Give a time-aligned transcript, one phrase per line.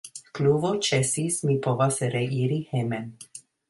[0.37, 3.11] Pluvo ĉesis, mi povas reiri hejmen.